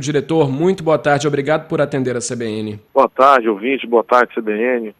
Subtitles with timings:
[0.00, 2.78] Diretor, muito boa tarde, obrigado por atender a CBN.
[2.94, 4.94] Boa tarde, ouvinte, boa tarde, CBN.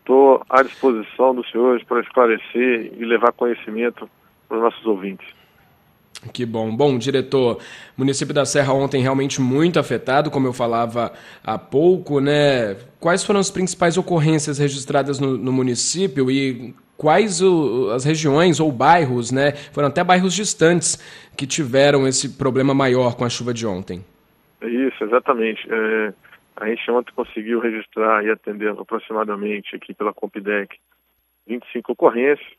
[0.00, 4.06] Estou à disposição dos senhores para esclarecer e levar conhecimento
[4.46, 5.26] para os nossos ouvintes.
[6.34, 6.76] Que bom.
[6.76, 7.60] Bom, diretor,
[7.96, 12.76] município da Serra ontem realmente muito afetado, como eu falava há pouco, né?
[13.00, 18.70] Quais foram as principais ocorrências registradas no, no município e quais o, as regiões ou
[18.70, 19.52] bairros, né?
[19.72, 20.98] Foram até bairros distantes
[21.34, 24.04] que tiveram esse problema maior com a chuva de ontem.
[24.96, 25.66] Isso, exatamente.
[25.70, 26.14] É,
[26.56, 30.78] a gente ontem conseguiu registrar e atender aproximadamente aqui pela Compidec
[31.46, 32.56] 25 ocorrências.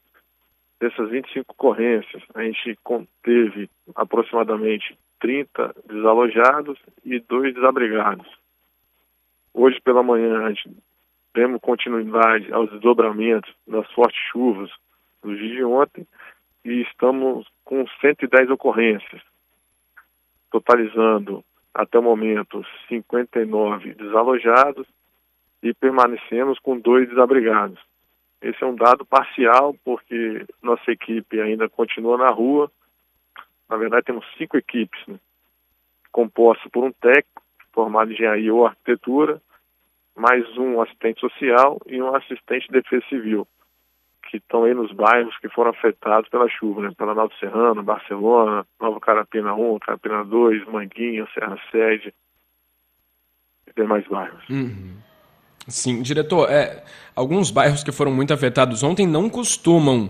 [0.80, 8.28] Dessas 25 ocorrências, a gente conteve aproximadamente 30 desalojados e dois desabrigados.
[9.52, 10.70] Hoje pela manhã, a gente
[11.34, 14.70] demos continuidade aos desdobramentos das fortes chuvas
[15.24, 16.06] do dia de ontem
[16.64, 19.22] e estamos com 110 ocorrências,
[20.52, 21.44] totalizando
[21.78, 24.88] até o momento 59 desalojados
[25.62, 27.80] e permanecemos com dois desabrigados.
[28.42, 32.72] Esse é um dado parcial, porque nossa equipe ainda continua na rua.
[33.70, 35.20] Na verdade, temos cinco equipes, né?
[36.12, 39.40] compostas por um técnico, formado em engenharia ou arquitetura,
[40.16, 43.48] mais um assistente social e um assistente de defesa civil
[44.30, 46.92] que estão aí nos bairros que foram afetados pela chuva, né?
[46.98, 52.14] Pela Nova Serrano, Barcelona, Nova Carapina 1, Carapina 2, Manguinha, Serra Sede
[53.68, 54.48] e demais bairros.
[54.50, 54.96] Uhum.
[55.68, 56.84] Sim, diretor, é,
[57.16, 60.10] alguns bairros que foram muito afetados ontem não costumam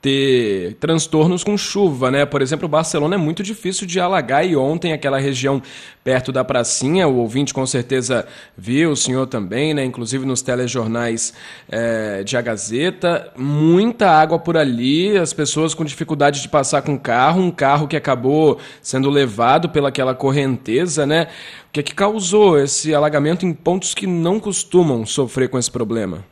[0.00, 2.24] ter transtornos com chuva, né?
[2.24, 5.60] Por exemplo, Barcelona é muito difícil de alagar e ontem aquela região
[6.04, 9.84] perto da pracinha, o ouvinte com certeza viu, o senhor também, né?
[9.84, 11.34] Inclusive nos telejornais
[11.68, 16.98] é, de A Gazeta, muita água por ali, as pessoas com dificuldade de passar com
[16.98, 21.28] carro, um carro que acabou sendo levado pelaquela correnteza, né?
[21.68, 25.70] O que é que causou esse alagamento em pontos que não costumam sofrer com esse
[25.70, 26.24] problema?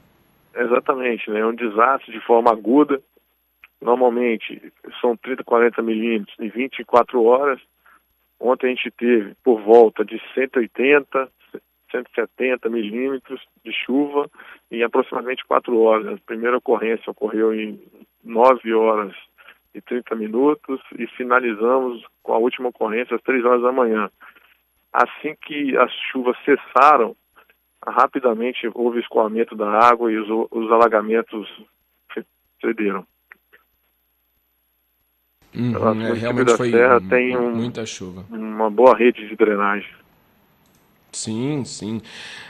[0.57, 1.41] Exatamente, né?
[1.41, 3.01] É um desastre de forma aguda,
[3.85, 7.61] Normalmente são 30, 40 milímetros em 24 horas.
[8.41, 11.29] Ontem a gente teve por volta de 180,
[11.91, 14.27] 170 milímetros de chuva
[14.71, 16.15] em aproximadamente 4 horas.
[16.15, 17.79] A primeira ocorrência ocorreu em
[18.25, 19.15] 9 horas
[19.75, 24.11] e 30 minutos e finalizamos com a última ocorrência às 3 horas da manhã.
[24.95, 27.15] Assim que as chuvas cessaram,
[27.87, 31.47] rapidamente houve escoamento da água e os, os alagamentos
[32.63, 33.07] cederam.
[35.57, 38.25] Uhum, é, realmente foi Serra tem um, muita chuva.
[38.31, 39.89] Uma boa rede de drenagem.
[41.13, 42.03] Sim, sim.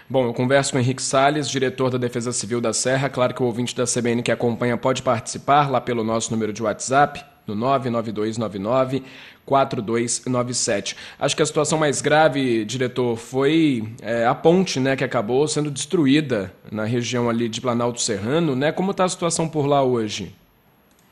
[0.09, 3.09] Bom, eu converso com o Henrique Salles, diretor da Defesa Civil da Serra.
[3.11, 6.63] Claro que o ouvinte da CBN que acompanha pode participar lá pelo nosso número de
[6.63, 9.03] WhatsApp, no 99299
[9.45, 10.97] 4297.
[11.19, 15.71] Acho que a situação mais grave, diretor, foi é, a ponte, né, que acabou sendo
[15.71, 18.73] destruída na região ali de Planalto Serrano, né?
[18.73, 20.35] Como está a situação por lá hoje?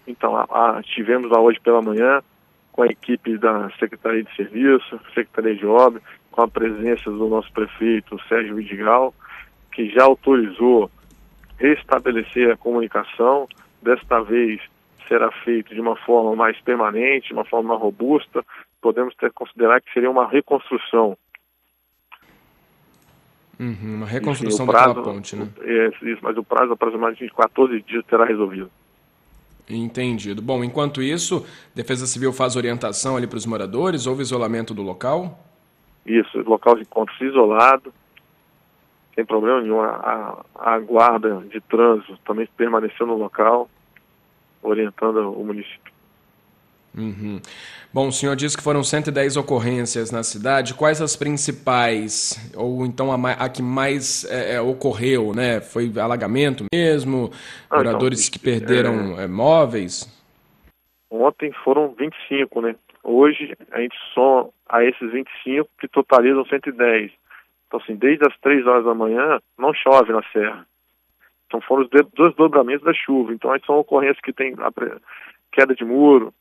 [0.06, 2.22] Então, a, a, tivemos lá hoje pela manhã
[2.72, 7.52] com a equipe da Secretaria de Serviço, Secretaria de Obra, com a presença do nosso
[7.52, 9.14] prefeito Sérgio Vidigal,
[9.70, 10.90] que já autorizou
[11.58, 13.46] restabelecer a comunicação.
[13.82, 14.60] Desta vez
[15.06, 18.44] será feito de uma forma mais permanente, de uma forma mais robusta.
[18.80, 21.16] Podemos ter considerar que seria uma reconstrução.
[23.60, 25.48] Uhum, uma reconstrução Enfim, prazo, daquela ponte, né?
[25.60, 28.70] É, isso, mas o prazo aproximadamente de 14 dias terá resolvido.
[29.68, 30.42] Entendido.
[30.42, 34.06] Bom, enquanto isso, Defesa Civil faz orientação ali para os moradores?
[34.06, 35.38] Houve isolamento do local?
[36.04, 37.92] Isso, local de encontro isolado,
[39.14, 39.80] sem problema nenhum.
[39.80, 43.70] A, a, guarda de trânsito também permaneceu no local,
[44.62, 45.91] orientando o município.
[46.96, 47.40] Uhum.
[47.92, 50.74] Bom, o senhor disse que foram 110 ocorrências na cidade.
[50.74, 55.60] Quais as principais, ou então a, a que mais é, é, ocorreu, né?
[55.60, 57.30] Foi alagamento mesmo?
[57.32, 59.24] Ah, então, moradores então, que perderam é...
[59.24, 59.26] é...
[59.26, 60.06] móveis?
[61.10, 62.76] Ontem foram 25, né?
[63.02, 67.10] Hoje a gente só a esses 25 que totalizam 110.
[67.66, 70.66] Então, assim, desde as 3 horas da manhã não chove na serra.
[71.46, 73.32] Então foram os desdobramentos da chuva.
[73.32, 74.54] Então, são ocorrências que tem
[75.52, 76.32] queda de muro,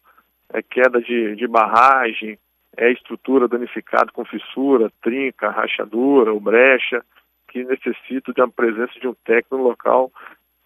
[0.54, 2.38] é queda de, de barragem,
[2.78, 7.04] é estrutura danificada com fissura, trinca, rachadura ou brecha,
[7.50, 10.12] que necessita uma presença de um técnico no local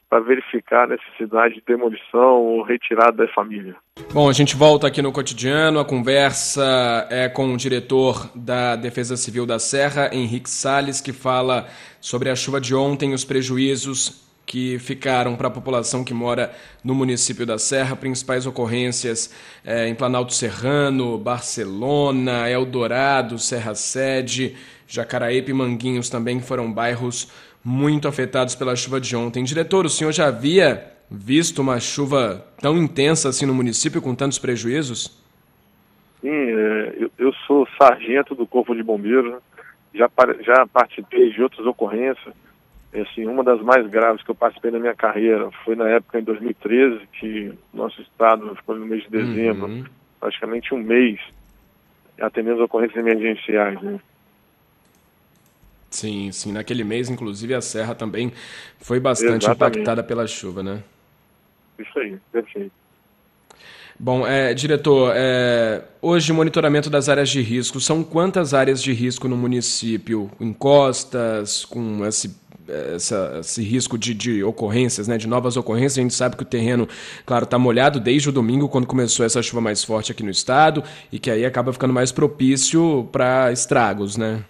[0.08, 3.76] para verificar a necessidade de demolição ou retirada da família.
[4.14, 5.80] Bom, a gente volta aqui no cotidiano.
[5.80, 11.68] A conversa é com o diretor da Defesa Civil da Serra, Henrique Sales, que fala
[12.00, 16.54] sobre a chuva de ontem, os prejuízos que ficaram para a população que mora
[16.84, 19.34] no município da Serra, principais ocorrências
[19.66, 24.56] é, em Planalto Serrano, Barcelona, Eldorado, Serra Sede,
[24.88, 27.32] Jacaraípe e Manguinhos também foram bairros
[27.64, 29.44] muito afetados pela chuva de ontem.
[29.44, 34.38] Diretor, o senhor já havia visto uma chuva tão intensa assim no município com tantos
[34.38, 35.24] prejuízos?
[36.22, 39.38] Sim, eu, eu, sou sargento do Corpo de Bombeiros, né?
[39.94, 40.10] já,
[40.42, 42.34] já participei de outras ocorrências
[43.02, 46.24] assim, uma das mais graves que eu participei na minha carreira foi na época em
[46.24, 49.84] 2013, que nosso estado ficou no mês de dezembro, uhum.
[50.20, 51.20] praticamente um mês,
[52.20, 53.82] atendendo ocorrências emergenciais.
[53.82, 54.00] Né?
[55.90, 56.52] Sim, sim.
[56.52, 58.32] Naquele mês, inclusive, a Serra também
[58.80, 59.80] foi bastante Exatamente.
[59.80, 60.84] impactada pela chuva, né?
[61.80, 62.72] Isso aí, perfeito.
[63.98, 68.92] Bom, é, diretor, é, hoje o monitoramento das áreas de risco, são quantas áreas de
[68.92, 70.30] risco no município?
[70.40, 72.36] Encostas, com esse
[72.68, 75.98] essa, esse risco de, de, ocorrências, né, de novas ocorrências.
[75.98, 76.88] A gente sabe que o terreno,
[77.26, 80.84] claro, está molhado desde o domingo, quando começou essa chuva mais forte aqui no estado,
[81.12, 84.44] e que aí acaba ficando mais propício para estragos, né?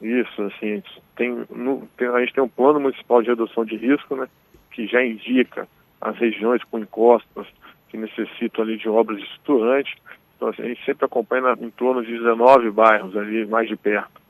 [0.00, 0.82] Isso, assim,
[1.16, 4.28] tem, no, tem, a gente tem um plano municipal de redução de risco, né,
[4.72, 5.68] que já indica
[6.00, 7.46] as regiões com encostas
[7.88, 9.94] que necessitam ali de obras estruturantes.
[10.36, 14.21] Então, assim, a gente sempre acompanha em torno de 19 bairros ali mais de perto.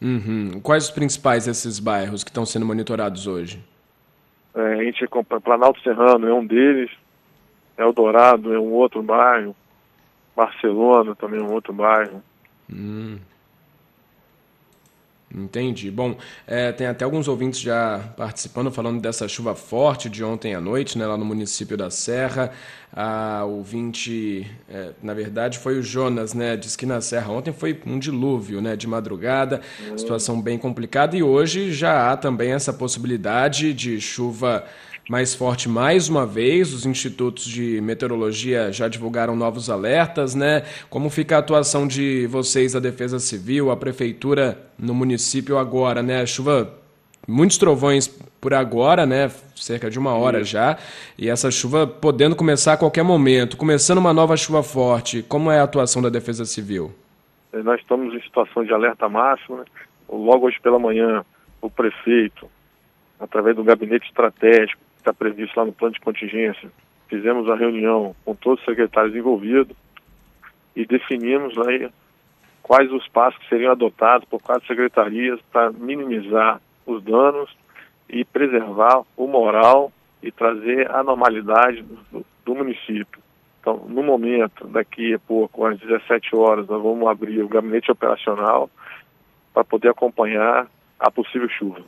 [0.00, 0.60] Uhum.
[0.60, 3.62] Quais os principais desses bairros que estão sendo monitorados hoje?
[4.54, 5.06] É, a gente
[5.42, 6.90] Planalto Serrano é um deles,
[7.76, 9.54] Eldorado é um outro bairro,
[10.36, 12.22] Barcelona também é um outro bairro.
[12.72, 13.18] Hum.
[15.34, 15.90] Entendi.
[15.90, 16.16] Bom,
[16.46, 20.96] é, tem até alguns ouvintes já participando, falando dessa chuva forte de ontem à noite,
[20.96, 22.50] né, lá no município da Serra.
[22.90, 26.56] A ouvinte, é, na verdade, foi o Jonas, né?
[26.56, 28.74] Diz que na Serra ontem foi um dilúvio, né?
[28.74, 29.60] De madrugada,
[29.94, 31.14] situação bem complicada.
[31.14, 34.64] E hoje já há também essa possibilidade de chuva
[35.08, 36.74] mais forte mais uma vez.
[36.74, 40.62] Os institutos de meteorologia já divulgaram novos alertas, né?
[40.90, 46.20] Como fica a atuação de vocês, a Defesa Civil, a Prefeitura no município agora, né?
[46.20, 46.74] A chuva,
[47.26, 48.06] muitos trovões
[48.38, 49.30] por agora, né?
[49.56, 50.76] Cerca de uma hora já.
[51.16, 53.56] E essa chuva podendo começar a qualquer momento.
[53.56, 56.94] Começando uma nova chuva forte, como é a atuação da Defesa Civil?
[57.50, 59.64] Nós estamos em situação de alerta máximo, né?
[60.06, 61.24] Logo hoje pela manhã,
[61.60, 62.46] o prefeito,
[63.18, 66.70] através do gabinete estratégico, está previsto lá no plano de contingência.
[67.08, 69.74] Fizemos a reunião com todos os secretários envolvidos
[70.76, 71.88] e definimos aí
[72.62, 77.50] quais os passos que seriam adotados por cada secretarias para minimizar os danos
[78.08, 79.90] e preservar o moral
[80.22, 83.22] e trazer a normalidade do, do município.
[83.60, 88.70] Então, no momento, daqui a pouco, às 17 horas, nós vamos abrir o gabinete operacional
[89.52, 90.66] para poder acompanhar
[90.98, 91.82] a possível chuva.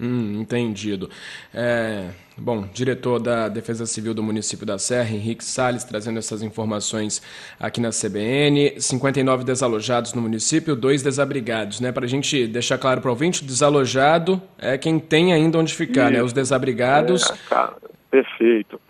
[0.00, 1.10] Hum, entendido.
[1.52, 7.20] É, bom, diretor da Defesa Civil do município da Serra, Henrique Salles, trazendo essas informações
[7.58, 8.80] aqui na CBN.
[8.80, 11.90] 59 desalojados no município, dois desabrigados, né?
[11.90, 16.12] Para a gente deixar claro para o ouvinte, desalojado é quem tem ainda onde ficar,
[16.12, 16.22] né?
[16.22, 17.28] Os desabrigados.
[17.28, 17.76] É, cara,
[18.08, 18.80] perfeito.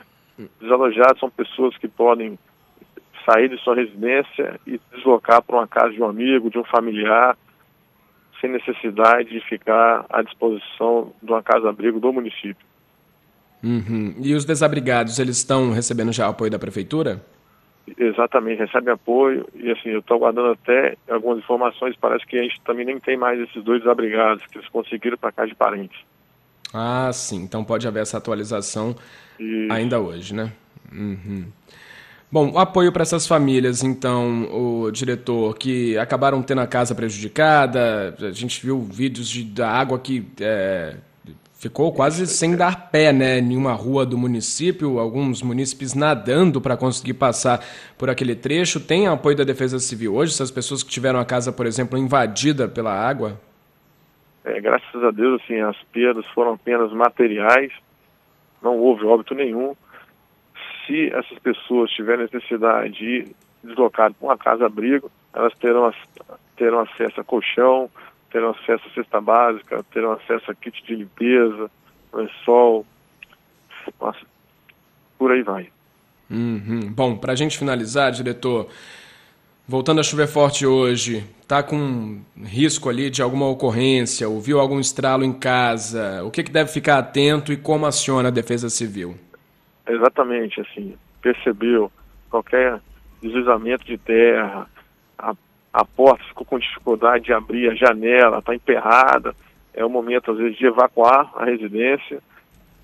[0.61, 2.39] Desalojados são pessoas que podem
[3.25, 7.37] sair de sua residência e deslocar para uma casa de um amigo, de um familiar
[8.41, 12.67] sem necessidade de ficar à disposição de uma casa-abrigo do município.
[13.63, 14.15] Uhum.
[14.21, 17.21] E os desabrigados, eles estão recebendo já apoio da prefeitura?
[17.97, 22.61] Exatamente, recebem apoio e assim, eu estou aguardando até algumas informações, parece que a gente
[22.61, 25.99] também nem tem mais esses dois desabrigados, que eles conseguiram para casa de parentes.
[26.73, 28.95] Ah, sim, então pode haver essa atualização
[29.41, 29.69] e...
[29.71, 30.53] ainda hoje, né?
[30.93, 31.47] Uhum.
[32.31, 38.15] Bom, o apoio para essas famílias, então, o diretor, que acabaram tendo a casa prejudicada,
[38.21, 40.97] a gente viu vídeos de, da água que é,
[41.55, 43.39] ficou quase sem dar pé, né?
[43.39, 47.65] Em uma rua do município, alguns munícipes nadando para conseguir passar
[47.97, 48.79] por aquele trecho.
[48.79, 52.69] Tem apoio da Defesa Civil hoje, essas pessoas que tiveram a casa, por exemplo, invadida
[52.69, 53.41] pela água?
[54.45, 57.73] É, graças a Deus, assim, as perdas foram apenas materiais,
[58.63, 59.75] não houve óbito nenhum
[60.89, 65.93] se essas pessoas tiverem necessidade de deslocar para uma casa-abrigo, elas terão,
[66.57, 67.91] terão acesso a colchão,
[68.33, 71.71] terão acesso a cesta básica, terão acesso a kit de limpeza,
[72.13, 72.87] lençol,
[74.01, 74.21] nossa,
[75.19, 75.69] por aí vai.
[76.31, 76.93] Uhum.
[76.93, 78.69] Bom, para a gente finalizar, diretor,
[79.67, 85.25] voltando a chover forte hoje, tá com risco ali de alguma ocorrência, ouviu algum estralo
[85.25, 89.17] em casa, o que, que deve ficar atento e como aciona a Defesa Civil?
[89.89, 91.91] Exatamente assim, percebeu
[92.31, 92.81] qualquer
[93.23, 94.69] deslizamento de terra,
[95.19, 95.35] a,
[95.73, 99.35] a porta ficou com dificuldade de abrir, a janela está emperrada,
[99.75, 102.21] é o momento, às vezes, de evacuar a residência,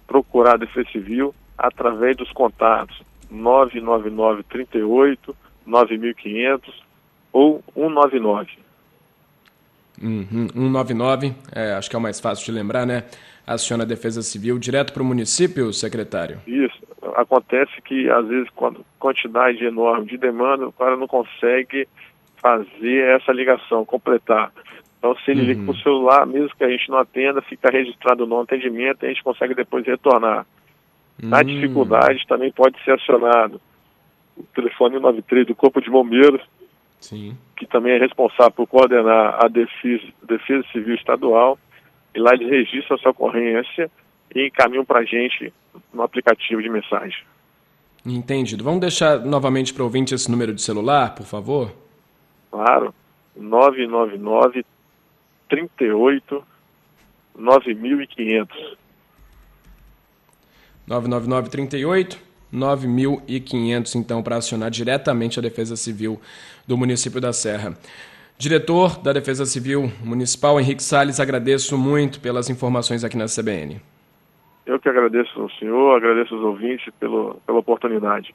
[0.06, 6.82] procurar a Defesa Civil através dos contatos 999 38 9500
[7.32, 8.50] ou 199.
[10.02, 13.04] Uhum, 199, é, acho que é o mais fácil de lembrar, né?
[13.46, 16.40] Aciona a Defesa Civil direto para o município, secretário?
[16.46, 16.83] Isso.
[17.14, 21.86] Acontece que, às vezes, quando quantidade enorme de demanda, o cara não consegue
[22.36, 24.52] fazer essa ligação, completar.
[24.98, 25.46] Então, se ele uhum.
[25.46, 29.06] liga para o celular, mesmo que a gente não atenda, fica registrado no atendimento e
[29.06, 30.46] a gente consegue depois retornar.
[31.22, 31.44] Na uhum.
[31.44, 33.60] dificuldade, também pode ser acionado
[34.36, 36.42] o telefone 93 do Corpo de Bombeiros,
[37.00, 37.36] Sim.
[37.56, 41.58] que também é responsável por coordenar a defesa, defesa Civil Estadual,
[42.14, 43.90] e lá eles registram essa ocorrência
[44.34, 45.52] e encaminham para a gente
[45.92, 47.24] no aplicativo de mensagem.
[48.04, 48.62] Entendido.
[48.62, 51.72] Vamos deixar novamente para o ouvinte esse número de celular, por favor?
[52.50, 52.94] Claro,
[53.36, 54.64] 999
[55.48, 56.44] 38
[57.36, 58.76] 9500.
[60.86, 62.18] 999 38
[62.52, 66.20] 9500, então, para acionar diretamente a Defesa Civil
[66.66, 67.76] do município da Serra.
[68.38, 73.80] Diretor da Defesa Civil Municipal, Henrique Salles, agradeço muito pelas informações aqui na CBN.
[74.66, 78.34] Eu que agradeço ao senhor, agradeço aos ouvintes pelo, pela oportunidade.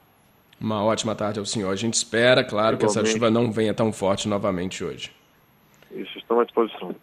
[0.60, 1.70] Uma ótima tarde ao senhor.
[1.72, 2.78] A gente espera, claro, Igualmente.
[2.78, 5.10] que essa chuva não venha tão forte novamente hoje.
[5.90, 6.94] Isso, estamos à disposição.